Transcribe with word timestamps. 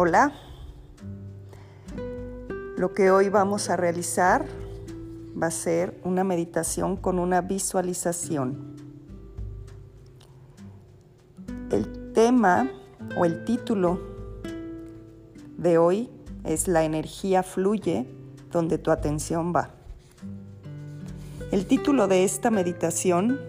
Hola. 0.00 0.32
Lo 2.76 2.94
que 2.94 3.10
hoy 3.10 3.30
vamos 3.30 3.68
a 3.68 3.76
realizar 3.76 4.46
va 5.36 5.48
a 5.48 5.50
ser 5.50 6.00
una 6.04 6.22
meditación 6.22 6.96
con 6.96 7.18
una 7.18 7.40
visualización. 7.40 8.76
El 11.72 12.12
tema 12.12 12.70
o 13.16 13.24
el 13.24 13.44
título 13.44 14.00
de 15.56 15.78
hoy 15.78 16.08
es 16.44 16.68
La 16.68 16.84
energía 16.84 17.42
fluye 17.42 18.06
donde 18.52 18.78
tu 18.78 18.92
atención 18.92 19.52
va. 19.52 19.70
El 21.50 21.66
título 21.66 22.06
de 22.06 22.22
esta 22.22 22.52
meditación 22.52 23.40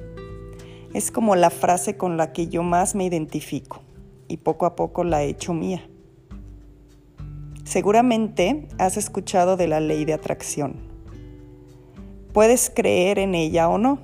es 0.96 1.12
como 1.12 1.36
la 1.36 1.52
frase 1.52 1.96
con 1.96 2.18
la 2.18 2.34
que 2.34 2.48
yo 2.48 2.64
más 2.64 2.96
me 2.96 3.06
identifico 3.06 3.84
y 4.28 4.38
poco 4.38 4.66
a 4.66 4.76
poco 4.76 5.04
la 5.04 5.22
he 5.22 5.28
hecho 5.28 5.54
mía. 5.54 5.88
Seguramente 7.70 8.68
has 8.80 8.98
escuchado 8.98 9.56
de 9.56 9.68
la 9.68 9.80
ley 9.80 10.04
de 10.04 10.14
atracción. 10.14 10.78
Puedes 12.34 12.72
creer 12.76 13.20
en 13.20 13.36
ella 13.36 13.70
o 13.70 13.78
no. 13.78 14.00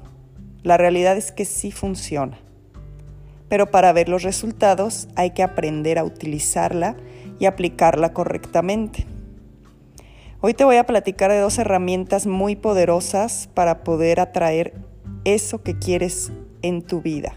La 0.62 0.78
realidad 0.78 1.18
es 1.18 1.32
que 1.32 1.46
sí 1.46 1.72
funciona. 1.72 2.38
Pero 3.50 3.72
para 3.72 3.92
ver 3.92 4.08
los 4.08 4.22
resultados 4.22 5.08
hay 5.16 5.32
que 5.32 5.42
aprender 5.42 5.98
a 5.98 6.04
utilizarla 6.04 6.96
y 7.40 7.48
aplicarla 7.48 8.14
correctamente. 8.14 9.08
Hoy 10.42 10.54
te 10.54 10.64
voy 10.64 10.76
a 10.76 10.86
platicar 10.86 11.32
de 11.32 11.40
dos 11.40 11.58
herramientas 11.58 12.28
muy 12.28 12.56
poderosas 12.56 13.50
para 13.56 13.84
poder 13.84 14.20
atraer 14.20 14.76
eso 15.24 15.64
que 15.64 15.80
quieres 15.80 16.32
en 16.62 16.84
tu 16.84 17.02
vida. 17.02 17.34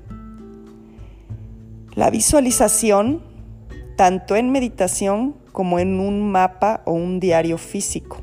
La 1.95 2.11
visualización, 2.11 3.23
tanto 3.97 4.37
en 4.37 4.53
meditación 4.53 5.48
como 5.59 5.81
en 5.81 5.99
un 5.99 6.31
mapa 6.31 6.83
o 6.85 6.93
un 6.93 7.19
diario 7.19 7.59
físico. 7.59 8.19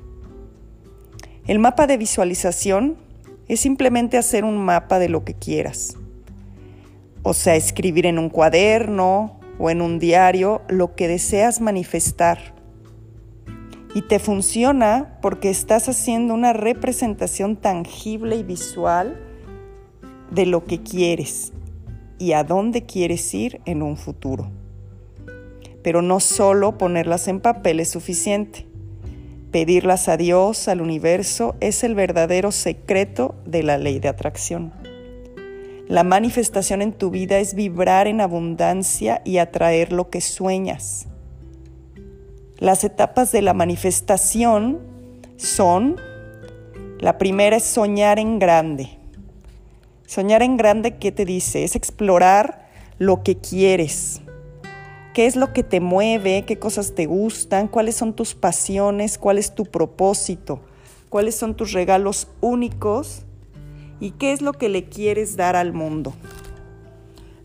El 1.48 1.60
mapa 1.60 1.86
de 1.86 1.98
visualización 1.98 2.96
es 3.50 3.60
simplemente 3.60 4.18
hacer 4.18 4.46
un 4.46 4.58
mapa 4.58 5.00
de 5.00 5.10
lo 5.10 5.26
que 5.26 5.34
quieras. 5.34 5.98
O 7.24 7.34
sea, 7.34 7.58
escribir 7.58 8.06
en 8.06 8.20
un 8.20 8.30
cuaderno 8.30 9.38
o 9.60 9.70
en 9.70 9.82
un 9.82 10.00
diario 10.00 10.62
lo 10.70 10.96
que 10.96 11.10
deseas 11.10 11.60
manifestar. 11.60 12.56
Y 13.94 14.04
te 14.04 14.20
funciona 14.20 15.20
porque 15.22 15.50
estás 15.50 15.90
haciendo 15.90 16.34
una 16.34 16.54
representación 16.54 17.58
tangible 17.58 18.38
y 18.38 18.44
visual 18.44 19.20
de 20.32 20.46
lo 20.46 20.64
que 20.64 20.82
quieres 20.82 21.52
y 22.18 22.32
a 22.32 22.46
dónde 22.46 22.86
quieres 22.86 23.34
ir 23.34 23.60
en 23.66 23.82
un 23.82 23.98
futuro 23.98 24.50
pero 25.86 26.02
no 26.02 26.20
solo 26.20 26.80
ponerlas 26.80 27.28
en 27.28 27.40
papel 27.40 27.80
es 27.80 27.92
suficiente. 27.92 28.66
Pedirlas 29.52 30.10
a 30.10 30.18
Dios, 30.18 30.68
al 30.68 30.82
universo, 30.82 31.56
es 31.60 31.84
el 31.84 31.94
verdadero 31.94 32.52
secreto 32.52 33.36
de 33.46 33.62
la 33.62 33.78
ley 33.78 34.00
de 34.00 34.08
atracción. 34.08 34.74
La 35.88 36.04
manifestación 36.04 36.82
en 36.82 36.92
tu 36.92 37.12
vida 37.12 37.38
es 37.38 37.54
vibrar 37.54 38.08
en 38.08 38.20
abundancia 38.20 39.22
y 39.26 39.38
atraer 39.38 39.94
lo 39.94 40.10
que 40.10 40.22
sueñas. 40.22 41.06
Las 42.58 42.84
etapas 42.84 43.32
de 43.32 43.44
la 43.44 43.54
manifestación 43.54 44.80
son, 45.38 45.98
la 46.98 47.20
primera 47.20 47.58
es 47.58 47.64
soñar 47.64 48.18
en 48.18 48.40
grande. 48.40 48.90
Soñar 50.08 50.42
en 50.42 50.58
grande, 50.58 50.96
¿qué 50.96 51.12
te 51.12 51.26
dice? 51.26 51.64
Es 51.64 51.76
explorar 51.76 52.70
lo 52.98 53.22
que 53.22 53.38
quieres, 53.38 54.24
qué 55.16 55.28
es 55.28 55.38
lo 55.38 55.54
que 55.54 55.64
te 55.64 55.80
mueve, 55.80 56.44
qué 56.46 56.60
cosas 56.60 56.94
te 56.94 57.06
gustan, 57.06 57.70
cuáles 57.70 57.96
son 57.96 58.14
tus 58.14 58.36
pasiones, 58.36 59.18
cuál 59.18 59.38
es 59.38 59.56
tu 59.56 59.64
propósito, 59.64 60.60
cuáles 61.08 61.36
son 61.36 61.56
tus 61.56 61.72
regalos 61.72 62.28
únicos 62.42 63.22
y 64.02 64.12
qué 64.12 64.34
es 64.34 64.42
lo 64.42 64.52
que 64.52 64.68
le 64.68 64.90
quieres 64.90 65.38
dar 65.38 65.56
al 65.56 65.72
mundo. 65.72 66.14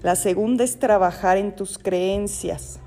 La 0.03 0.17
segunda 0.17 0.65
es 0.65 0.81
trabajar 0.81 1.37
en 1.37 1.55
tus 1.55 1.79
creencias. 1.79 2.81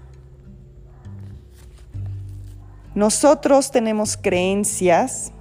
Nosotros 2.94 3.72
tenemos 3.72 4.18
creencias 4.18 5.32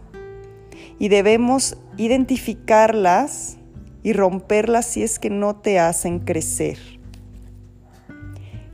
y 1.01 1.09
debemos 1.09 1.77
identificarlas 1.97 3.57
y 4.05 4.13
romperlas 4.13 4.87
si 4.87 5.03
es 5.03 5.19
que 5.19 5.31
no 5.31 5.57
te 5.57 5.81
hacen 5.81 6.21
crecer. 6.21 6.92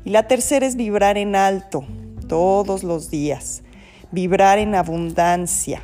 Y 0.08 0.10
la 0.10 0.22
tercera 0.22 0.64
es 0.64 0.76
vibrar 0.76 1.18
en 1.18 1.36
alto 1.36 1.84
todos 2.28 2.82
los 2.82 3.10
días, 3.10 3.62
vibrar 4.10 4.56
en 4.58 4.74
abundancia. 4.74 5.82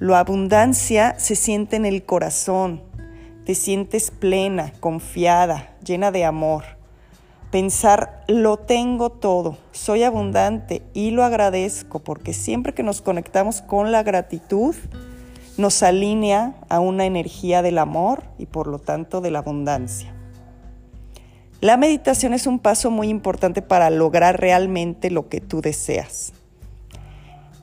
La 0.00 0.18
abundancia 0.18 1.14
se 1.20 1.36
siente 1.36 1.76
en 1.76 1.86
el 1.86 2.04
corazón, 2.04 2.82
te 3.46 3.54
sientes 3.54 4.10
plena, 4.10 4.72
confiada, 4.80 5.76
llena 5.84 6.10
de 6.10 6.24
amor. 6.24 6.64
Pensar, 7.52 8.24
lo 8.26 8.56
tengo 8.56 9.10
todo, 9.10 9.58
soy 9.70 10.02
abundante 10.02 10.82
y 10.92 11.12
lo 11.12 11.22
agradezco 11.22 12.00
porque 12.00 12.32
siempre 12.32 12.74
que 12.74 12.82
nos 12.82 13.00
conectamos 13.00 13.62
con 13.62 13.92
la 13.92 14.02
gratitud, 14.02 14.74
nos 15.56 15.84
alinea 15.84 16.56
a 16.68 16.80
una 16.80 17.04
energía 17.04 17.62
del 17.62 17.78
amor 17.78 18.24
y 18.38 18.46
por 18.46 18.66
lo 18.66 18.80
tanto 18.80 19.20
de 19.20 19.30
la 19.30 19.38
abundancia. 19.38 20.12
La 21.62 21.76
meditación 21.76 22.34
es 22.34 22.48
un 22.48 22.58
paso 22.58 22.90
muy 22.90 23.08
importante 23.08 23.62
para 23.62 23.88
lograr 23.88 24.40
realmente 24.40 25.12
lo 25.12 25.28
que 25.28 25.40
tú 25.40 25.60
deseas. 25.60 26.32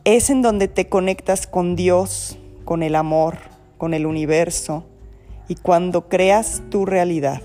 Es 0.06 0.30
en 0.30 0.42
donde 0.42 0.70
te 0.70 0.88
conectas 0.88 1.48
con 1.48 1.76
Dios, 1.76 2.38
con 2.64 2.82
el 2.82 2.96
amor, 2.96 3.40
con 3.78 3.94
el 3.94 4.06
universo 4.06 4.86
y 5.50 5.56
cuando 5.56 6.08
creas 6.08 6.62
tu 6.70 6.86
realidad. 6.86 7.42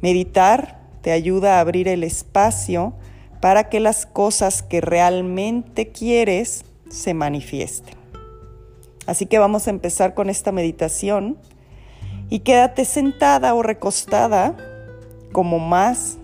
Meditar 0.00 0.80
te 1.02 1.12
ayuda 1.12 1.58
a 1.58 1.60
abrir 1.60 1.88
el 1.88 2.04
espacio 2.04 2.94
para 3.42 3.68
que 3.68 3.80
las 3.80 4.06
cosas 4.06 4.62
que 4.62 4.80
realmente 4.80 5.88
quieres 5.88 6.64
se 6.88 7.12
manifiesten. 7.12 7.96
Así 9.04 9.26
que 9.26 9.38
vamos 9.38 9.66
a 9.66 9.72
empezar 9.72 10.14
con 10.14 10.30
esta 10.30 10.52
meditación 10.52 11.36
y 12.30 12.38
quédate 12.38 12.86
sentada 12.86 13.52
o 13.52 13.62
recostada 13.62 14.56
como 15.32 15.58
más 15.58 16.18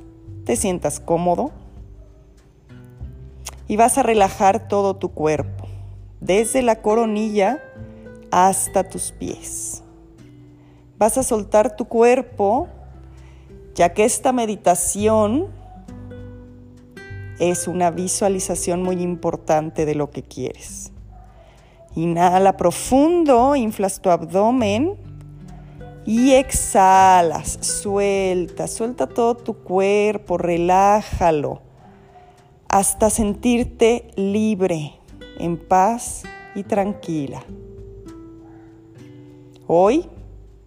te 0.44 0.56
sientas 0.56 1.00
cómodo 1.00 1.50
y 3.66 3.76
vas 3.76 3.98
a 3.98 4.02
relajar 4.02 4.68
todo 4.68 4.96
tu 4.96 5.10
cuerpo, 5.10 5.66
desde 6.20 6.62
la 6.62 6.80
coronilla 6.80 7.62
hasta 8.30 8.84
tus 8.84 9.12
pies. 9.12 9.82
Vas 10.98 11.18
a 11.18 11.22
soltar 11.22 11.76
tu 11.76 11.84
cuerpo, 11.86 12.68
ya 13.74 13.92
que 13.92 14.04
esta 14.04 14.32
meditación 14.32 15.48
es 17.38 17.68
una 17.68 17.90
visualización 17.90 18.82
muy 18.82 19.00
importante 19.02 19.86
de 19.86 19.94
lo 19.94 20.10
que 20.10 20.22
quieres. 20.22 20.92
Inhala 21.94 22.56
profundo, 22.56 23.54
inflas 23.54 24.00
tu 24.00 24.10
abdomen 24.10 25.07
y 26.08 26.32
exhalas, 26.32 27.58
suelta, 27.60 28.66
suelta 28.66 29.06
todo 29.06 29.34
tu 29.34 29.52
cuerpo, 29.52 30.38
relájalo, 30.38 31.60
hasta 32.66 33.10
sentirte 33.10 34.10
libre, 34.16 34.94
en 35.38 35.58
paz 35.58 36.22
y 36.54 36.62
tranquila. 36.62 37.44
Hoy 39.66 40.06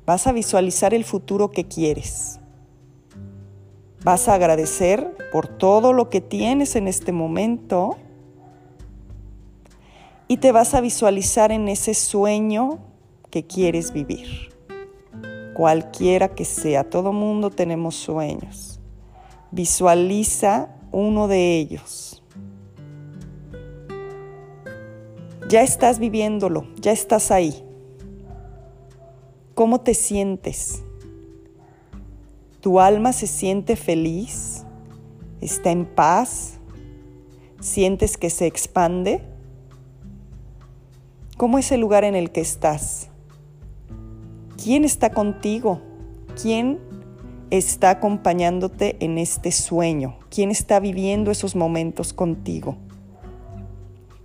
vas 0.05 0.27
a 0.27 0.31
visualizar 0.31 0.93
el 0.93 1.05
futuro 1.05 1.49
que 1.49 1.67
quieres. 1.67 2.39
Vas 4.03 4.27
a 4.27 4.35
agradecer 4.35 5.17
por 5.31 5.47
todo 5.47 5.91
lo 5.91 6.11
que 6.11 6.21
tienes 6.21 6.75
en 6.75 6.87
este 6.87 7.11
momento 7.11 7.97
y 10.27 10.37
te 10.37 10.51
vas 10.51 10.75
a 10.75 10.81
visualizar 10.81 11.51
en 11.51 11.67
ese 11.67 11.95
sueño 11.95 12.77
que 13.31 13.47
quieres 13.47 13.91
vivir 13.91 14.50
cualquiera 15.53 16.29
que 16.29 16.45
sea. 16.45 16.89
Todo 16.89 17.13
mundo 17.13 17.49
tenemos 17.49 17.95
sueños. 17.95 18.79
Visualiza 19.51 20.69
uno 20.91 21.27
de 21.27 21.57
ellos. 21.57 22.23
Ya 25.49 25.61
estás 25.61 25.99
viviéndolo, 25.99 26.65
ya 26.79 26.91
estás 26.91 27.29
ahí. 27.29 27.65
¿Cómo 29.53 29.81
te 29.81 29.93
sientes? 29.93 30.81
¿Tu 32.61 32.79
alma 32.79 33.11
se 33.11 33.27
siente 33.27 33.75
feliz? 33.75 34.65
¿Está 35.41 35.71
en 35.71 35.85
paz? 35.85 36.59
¿Sientes 37.59 38.17
que 38.17 38.29
se 38.29 38.47
expande? 38.47 39.21
¿Cómo 41.37 41.57
es 41.57 41.71
el 41.71 41.81
lugar 41.81 42.05
en 42.05 42.15
el 42.15 42.31
que 42.31 42.41
estás? 42.41 43.10
¿Quién 44.63 44.85
está 44.85 45.09
contigo? 45.09 45.81
¿Quién 46.39 46.77
está 47.49 47.89
acompañándote 47.89 48.95
en 48.99 49.17
este 49.17 49.51
sueño? 49.51 50.19
¿Quién 50.29 50.51
está 50.51 50.79
viviendo 50.79 51.31
esos 51.31 51.55
momentos 51.55 52.13
contigo? 52.13 52.77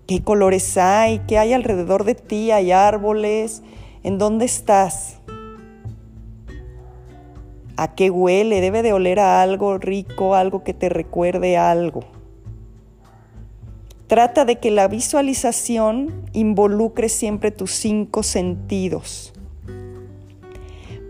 ¿Qué 0.07 0.23
colores 0.23 0.77
hay? 0.77 1.21
¿Qué 1.21 1.39
hay 1.39 1.55
alrededor 1.55 2.05
de 2.05 2.17
ti? 2.17 2.51
¿Hay 2.51 2.71
árboles? 2.71 3.63
¿En 4.03 4.19
dónde 4.19 4.45
estás? 4.45 5.21
¿A 7.79 7.95
qué 7.95 8.11
huele? 8.11 8.61
Debe 8.61 8.83
de 8.83 8.93
oler 8.93 9.21
a 9.21 9.41
algo 9.41 9.79
rico, 9.79 10.35
algo 10.35 10.63
que 10.63 10.75
te 10.75 10.91
recuerde 10.91 11.57
algo. 11.57 12.01
Trata 14.07 14.45
de 14.45 14.59
que 14.59 14.71
la 14.71 14.87
visualización 14.87 16.29
involucre 16.35 17.09
siempre 17.09 17.53
tus 17.53 17.71
cinco 17.71 18.23
sentidos, 18.23 19.33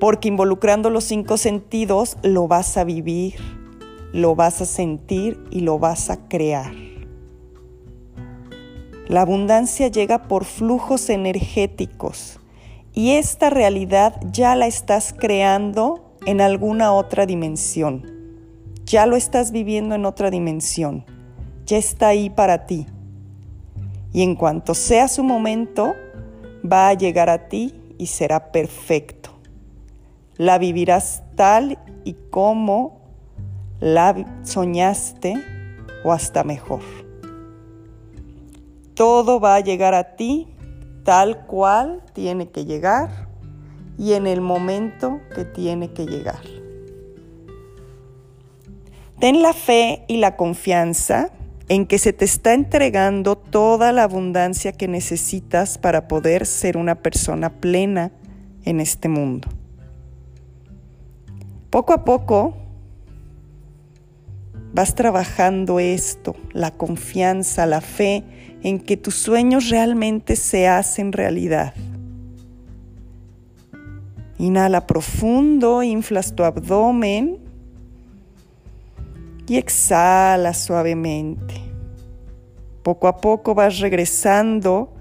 porque 0.00 0.28
involucrando 0.28 0.90
los 0.90 1.04
cinco 1.04 1.36
sentidos 1.36 2.16
lo 2.22 2.48
vas 2.48 2.76
a 2.76 2.84
vivir, 2.84 3.34
lo 4.12 4.34
vas 4.34 4.60
a 4.60 4.66
sentir 4.66 5.42
y 5.50 5.60
lo 5.60 5.78
vas 5.78 6.10
a 6.10 6.28
crear. 6.28 6.72
La 9.08 9.20
abundancia 9.20 9.88
llega 9.88 10.26
por 10.26 10.44
flujos 10.44 11.10
energéticos 11.10 12.40
y 12.92 13.12
esta 13.12 13.50
realidad 13.50 14.20
ya 14.32 14.56
la 14.56 14.66
estás 14.66 15.14
creando 15.16 16.14
en 16.24 16.40
alguna 16.40 16.92
otra 16.92 17.24
dimensión. 17.24 18.10
Ya 18.84 19.06
lo 19.06 19.16
estás 19.16 19.52
viviendo 19.52 19.94
en 19.94 20.06
otra 20.06 20.30
dimensión. 20.30 21.04
Ya 21.66 21.76
está 21.76 22.08
ahí 22.08 22.30
para 22.30 22.66
ti. 22.66 22.86
Y 24.12 24.22
en 24.22 24.34
cuanto 24.34 24.74
sea 24.74 25.08
su 25.08 25.22
momento, 25.22 25.94
va 26.64 26.88
a 26.88 26.94
llegar 26.94 27.28
a 27.28 27.48
ti 27.48 27.74
y 27.98 28.06
será 28.06 28.50
perfecto. 28.50 29.15
La 30.38 30.58
vivirás 30.58 31.22
tal 31.34 31.78
y 32.04 32.14
como 32.30 33.00
la 33.80 34.42
soñaste 34.42 35.34
o 36.04 36.12
hasta 36.12 36.44
mejor. 36.44 36.82
Todo 38.94 39.40
va 39.40 39.56
a 39.56 39.60
llegar 39.60 39.94
a 39.94 40.16
ti 40.16 40.48
tal 41.04 41.46
cual 41.46 42.02
tiene 42.12 42.48
que 42.48 42.64
llegar 42.64 43.28
y 43.98 44.12
en 44.12 44.26
el 44.26 44.40
momento 44.40 45.20
que 45.34 45.44
tiene 45.44 45.92
que 45.92 46.06
llegar. 46.06 46.40
Ten 49.18 49.40
la 49.40 49.54
fe 49.54 50.04
y 50.08 50.18
la 50.18 50.36
confianza 50.36 51.30
en 51.68 51.86
que 51.86 51.98
se 51.98 52.12
te 52.12 52.24
está 52.24 52.54
entregando 52.54 53.36
toda 53.36 53.92
la 53.92 54.04
abundancia 54.04 54.72
que 54.72 54.88
necesitas 54.88 55.78
para 55.78 56.06
poder 56.06 56.46
ser 56.46 56.76
una 56.76 56.96
persona 56.96 57.60
plena 57.60 58.12
en 58.64 58.80
este 58.80 59.08
mundo. 59.08 59.48
Poco 61.76 61.92
a 61.92 62.04
poco 62.06 62.54
vas 64.72 64.94
trabajando 64.94 65.78
esto, 65.78 66.34
la 66.54 66.70
confianza, 66.70 67.66
la 67.66 67.82
fe 67.82 68.24
en 68.62 68.80
que 68.80 68.96
tus 68.96 69.14
sueños 69.16 69.68
realmente 69.68 70.36
se 70.36 70.68
hacen 70.68 71.12
realidad. 71.12 71.74
Inhala 74.38 74.86
profundo, 74.86 75.82
inflas 75.82 76.34
tu 76.34 76.44
abdomen 76.44 77.40
y 79.46 79.58
exhala 79.58 80.54
suavemente. 80.54 81.60
Poco 82.82 83.06
a 83.06 83.18
poco 83.18 83.54
vas 83.54 83.80
regresando 83.80 84.94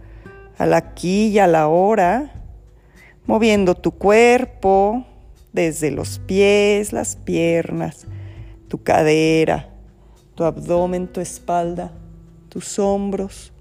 al 0.58 0.74
aquí 0.74 1.28
y 1.28 1.40
a 1.40 1.48
la 1.48 1.70
hora, 1.70 2.34
moviendo 3.26 3.76
tu 3.76 3.92
cuerpo 3.92 5.06
desde 5.56 5.90
los 5.90 6.20
pies, 6.20 6.94
las 6.94 7.16
piernas, 7.16 8.06
tu 8.68 8.84
cadera, 8.84 9.70
tu 10.36 10.44
abdomen, 10.44 11.08
tu 11.08 11.22
espalda, 11.22 11.92
tus 12.50 12.78
hombros, 12.78 13.54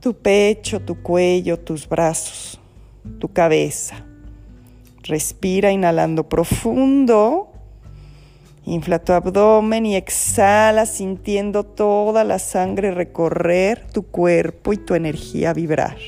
tu 0.00 0.14
pecho, 0.14 0.80
tu 0.80 1.00
cuello, 1.02 1.58
tus 1.58 1.88
brazos, 1.88 2.58
tu 3.20 3.28
cabeza. 3.28 4.04
Respira 5.02 5.70
inhalando 5.70 6.28
profundo. 6.28 7.50
Infla 8.64 8.98
tu 8.98 9.12
abdomen 9.12 9.84
y 9.84 9.96
exhala 9.96 10.86
sintiendo 10.86 11.64
toda 11.64 12.24
la 12.24 12.38
sangre 12.38 12.92
recorrer 12.92 13.86
tu 13.92 14.04
cuerpo 14.04 14.72
y 14.72 14.78
tu 14.78 14.94
energía 14.94 15.52
vibrar. 15.52 15.98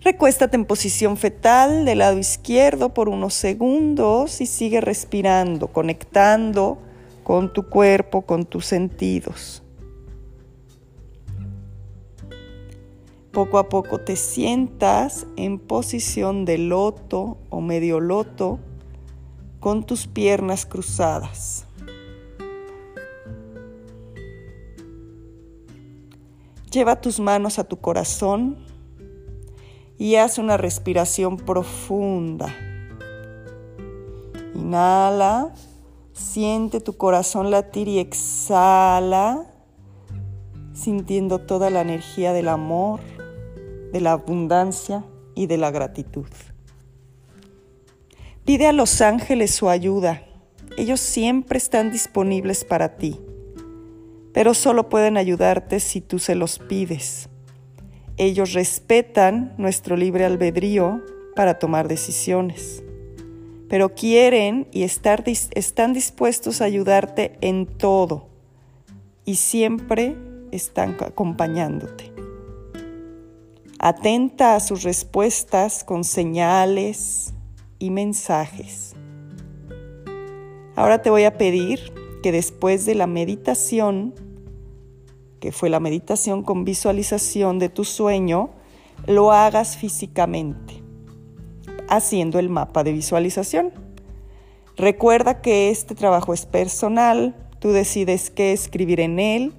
Recuéstate 0.00 0.56
en 0.56 0.64
posición 0.64 1.16
fetal 1.16 1.84
del 1.84 1.98
lado 1.98 2.18
izquierdo 2.18 2.94
por 2.94 3.08
unos 3.08 3.34
segundos 3.34 4.40
y 4.40 4.46
sigue 4.46 4.80
respirando, 4.80 5.68
conectando 5.68 6.78
con 7.24 7.52
tu 7.52 7.68
cuerpo, 7.68 8.22
con 8.22 8.44
tus 8.44 8.64
sentidos. 8.66 9.62
Poco 13.32 13.58
a 13.58 13.68
poco 13.68 14.00
te 14.00 14.16
sientas 14.16 15.26
en 15.36 15.58
posición 15.58 16.44
de 16.44 16.58
loto 16.58 17.36
o 17.50 17.60
medio 17.60 18.00
loto 18.00 18.60
con 19.60 19.84
tus 19.84 20.06
piernas 20.06 20.64
cruzadas. 20.64 21.66
Lleva 26.70 27.00
tus 27.00 27.18
manos 27.18 27.58
a 27.58 27.64
tu 27.64 27.78
corazón 27.78 28.67
y 29.98 30.14
haz 30.16 30.38
una 30.38 30.56
respiración 30.56 31.36
profunda. 31.36 32.54
Inhala, 34.54 35.52
siente 36.12 36.80
tu 36.80 36.96
corazón 36.96 37.50
latir 37.50 37.88
y 37.88 37.98
exhala, 37.98 39.44
sintiendo 40.72 41.40
toda 41.40 41.70
la 41.70 41.80
energía 41.80 42.32
del 42.32 42.48
amor 42.48 43.00
de 43.92 44.00
la 44.00 44.12
abundancia 44.12 45.04
y 45.34 45.46
de 45.46 45.58
la 45.58 45.70
gratitud. 45.70 46.26
Pide 48.44 48.66
a 48.66 48.72
los 48.72 49.00
ángeles 49.00 49.54
su 49.54 49.68
ayuda. 49.68 50.22
Ellos 50.76 51.00
siempre 51.00 51.58
están 51.58 51.90
disponibles 51.90 52.64
para 52.64 52.96
ti, 52.96 53.20
pero 54.32 54.54
solo 54.54 54.88
pueden 54.88 55.16
ayudarte 55.16 55.80
si 55.80 56.00
tú 56.00 56.18
se 56.18 56.34
los 56.34 56.58
pides. 56.58 57.28
Ellos 58.18 58.52
respetan 58.52 59.54
nuestro 59.58 59.96
libre 59.96 60.24
albedrío 60.24 61.00
para 61.36 61.60
tomar 61.60 61.86
decisiones, 61.86 62.82
pero 63.68 63.94
quieren 63.94 64.66
y 64.72 64.82
están 64.82 65.92
dispuestos 65.92 66.60
a 66.60 66.64
ayudarte 66.64 67.38
en 67.40 67.66
todo 67.66 68.26
y 69.24 69.36
siempre 69.36 70.16
están 70.50 70.96
acompañándote. 71.00 72.12
Atenta 73.78 74.56
a 74.56 74.60
sus 74.60 74.82
respuestas 74.82 75.84
con 75.84 76.02
señales 76.02 77.34
y 77.78 77.90
mensajes. 77.90 78.96
Ahora 80.74 81.02
te 81.02 81.10
voy 81.10 81.22
a 81.22 81.38
pedir 81.38 81.92
que 82.20 82.32
después 82.32 82.84
de 82.84 82.96
la 82.96 83.06
meditación, 83.06 84.14
que 85.40 85.52
fue 85.52 85.70
la 85.70 85.80
meditación 85.80 86.42
con 86.42 86.64
visualización 86.64 87.58
de 87.58 87.68
tu 87.68 87.84
sueño, 87.84 88.50
lo 89.06 89.32
hagas 89.32 89.76
físicamente, 89.76 90.82
haciendo 91.88 92.38
el 92.38 92.48
mapa 92.48 92.84
de 92.84 92.92
visualización. 92.92 93.72
Recuerda 94.76 95.40
que 95.40 95.70
este 95.70 95.94
trabajo 95.94 96.32
es 96.34 96.46
personal, 96.46 97.34
tú 97.58 97.70
decides 97.70 98.30
qué 98.30 98.52
escribir 98.52 99.00
en 99.00 99.18
él, 99.18 99.52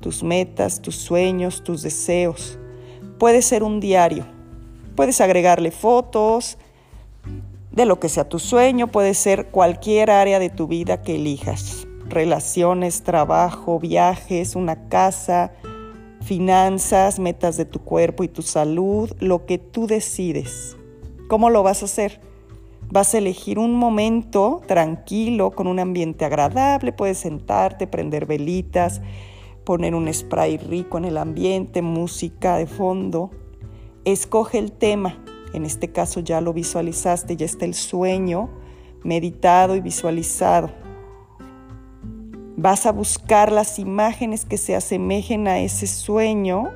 tus 0.00 0.22
metas, 0.22 0.80
tus 0.80 0.96
sueños, 0.96 1.62
tus 1.62 1.82
deseos. 1.82 2.58
Puede 3.18 3.42
ser 3.42 3.62
un 3.62 3.80
diario. 3.80 4.26
Puedes 4.96 5.20
agregarle 5.20 5.70
fotos 5.70 6.58
de 7.70 7.86
lo 7.86 7.98
que 7.98 8.08
sea 8.08 8.28
tu 8.28 8.38
sueño, 8.38 8.88
puede 8.88 9.14
ser 9.14 9.48
cualquier 9.48 10.10
área 10.10 10.38
de 10.38 10.50
tu 10.50 10.66
vida 10.66 11.02
que 11.02 11.14
elijas. 11.14 11.86
Relaciones, 12.12 13.04
trabajo, 13.04 13.80
viajes, 13.80 14.54
una 14.54 14.90
casa, 14.90 15.54
finanzas, 16.20 17.18
metas 17.18 17.56
de 17.56 17.64
tu 17.64 17.78
cuerpo 17.78 18.22
y 18.22 18.28
tu 18.28 18.42
salud, 18.42 19.10
lo 19.18 19.46
que 19.46 19.56
tú 19.56 19.86
decides. 19.86 20.76
¿Cómo 21.26 21.48
lo 21.48 21.62
vas 21.62 21.80
a 21.80 21.86
hacer? 21.86 22.20
Vas 22.90 23.14
a 23.14 23.18
elegir 23.18 23.58
un 23.58 23.74
momento 23.74 24.60
tranquilo, 24.66 25.52
con 25.52 25.66
un 25.66 25.78
ambiente 25.78 26.26
agradable, 26.26 26.92
puedes 26.92 27.16
sentarte, 27.16 27.86
prender 27.86 28.26
velitas, 28.26 29.00
poner 29.64 29.94
un 29.94 30.12
spray 30.12 30.58
rico 30.58 30.98
en 30.98 31.06
el 31.06 31.16
ambiente, 31.16 31.80
música 31.80 32.58
de 32.58 32.66
fondo. 32.66 33.30
Escoge 34.04 34.58
el 34.58 34.72
tema, 34.72 35.24
en 35.54 35.64
este 35.64 35.90
caso 35.90 36.20
ya 36.20 36.42
lo 36.42 36.52
visualizaste, 36.52 37.38
ya 37.38 37.46
está 37.46 37.64
el 37.64 37.72
sueño 37.72 38.50
meditado 39.02 39.76
y 39.76 39.80
visualizado. 39.80 40.81
Vas 42.62 42.86
a 42.86 42.92
buscar 42.92 43.50
las 43.50 43.80
imágenes 43.80 44.44
que 44.44 44.56
se 44.56 44.76
asemejen 44.76 45.48
a 45.48 45.58
ese 45.58 45.88
sueño 45.88 46.70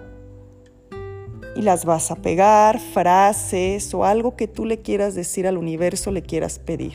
y 1.54 1.62
las 1.62 1.84
vas 1.84 2.10
a 2.10 2.16
pegar, 2.16 2.80
frases 2.80 3.94
o 3.94 4.04
algo 4.04 4.34
que 4.34 4.48
tú 4.48 4.64
le 4.64 4.82
quieras 4.82 5.14
decir 5.14 5.46
al 5.46 5.56
universo, 5.56 6.10
le 6.10 6.22
quieras 6.22 6.58
pedir. 6.58 6.94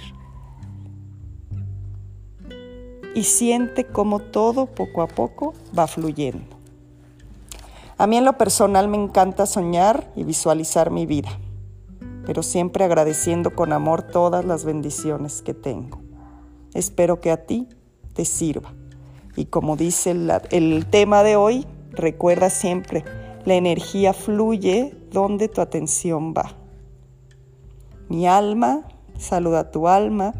y 3.14 3.24
siente 3.24 3.86
cómo 3.86 4.20
todo 4.20 4.68
poco 4.68 5.02
a 5.02 5.08
poco 5.08 5.54
va 5.78 5.88
fluyendo. 5.88 6.58
A 7.98 8.08
mí 8.08 8.18
en 8.18 8.26
lo 8.26 8.38
personal 8.38 8.88
me 8.88 8.98
encanta 8.98 9.46
soñar 9.46 10.12
y 10.16 10.24
visualizar 10.24 10.92
mi 10.92 11.06
vida, 11.06 11.30
pero 12.26 12.42
siempre 12.42 12.84
agradeciendo 12.84 13.54
con 13.54 13.74
amor 13.74 14.02
todas 14.02 14.46
las 14.46 14.66
bendiciones 14.66 15.42
que 15.42 15.54
tengo. 15.54 16.00
Espero 16.74 17.20
que 17.22 17.32
a 17.32 17.46
ti 17.46 17.68
te 18.14 18.26
sirva. 18.26 18.74
Y 19.36 19.46
como 19.46 19.78
dice 19.78 20.12
el, 20.12 20.86
tema 20.88 21.24
de 21.24 21.36
hoy, 21.36 21.66
recuerda 21.92 22.50
siempre, 22.50 23.04
la 23.46 23.56
energía 23.56 24.14
fluye 24.14 24.96
donde 25.12 25.48
tu 25.48 25.62
atención 25.62 26.34
va. 26.34 26.56
Mi 28.10 28.28
alma 28.28 28.88
saluda 29.18 29.72
tu 29.72 29.88
alma 29.88 30.34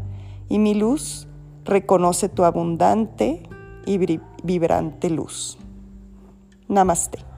y 0.48 0.58
mi 0.58 0.74
luz 0.74 1.26
reconoce 1.64 2.28
tu 2.28 2.44
abundante 2.44 3.42
y 3.86 3.98
vibrante 4.42 5.10
luz. 5.10 5.58
Namaste. 6.68 7.31